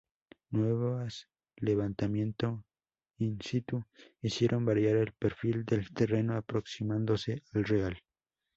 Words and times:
Nuevas 0.49 1.27
levantamiento 1.57 2.65
"in 3.19 3.39
situ" 3.39 3.85
hicieron 4.19 4.65
variar 4.65 4.95
el 4.95 5.11
perfil 5.13 5.63
del 5.63 5.93
terreno 5.93 6.35
aproximándose 6.37 7.43
al 7.53 7.65
real. 7.65 8.01